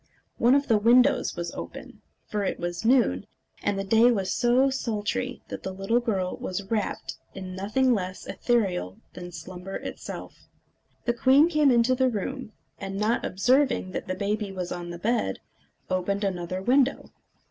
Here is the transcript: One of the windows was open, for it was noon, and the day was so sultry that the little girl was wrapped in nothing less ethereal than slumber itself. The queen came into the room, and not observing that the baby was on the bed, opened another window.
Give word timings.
One 0.39 0.55
of 0.55 0.67
the 0.67 0.79
windows 0.79 1.35
was 1.35 1.53
open, 1.53 2.01
for 2.25 2.43
it 2.43 2.59
was 2.59 2.83
noon, 2.83 3.27
and 3.61 3.77
the 3.77 3.83
day 3.83 4.09
was 4.09 4.33
so 4.33 4.71
sultry 4.71 5.43
that 5.49 5.61
the 5.61 5.71
little 5.71 5.99
girl 5.99 6.37
was 6.37 6.63
wrapped 6.71 7.19
in 7.35 7.53
nothing 7.55 7.93
less 7.93 8.25
ethereal 8.25 8.97
than 9.13 9.31
slumber 9.31 9.75
itself. 9.75 10.47
The 11.05 11.13
queen 11.13 11.49
came 11.49 11.69
into 11.69 11.93
the 11.93 12.09
room, 12.09 12.51
and 12.79 12.97
not 12.97 13.23
observing 13.23 13.91
that 13.91 14.07
the 14.07 14.15
baby 14.15 14.51
was 14.51 14.71
on 14.71 14.89
the 14.89 14.97
bed, 14.97 15.39
opened 15.87 16.23
another 16.23 16.63
window. 16.63 17.11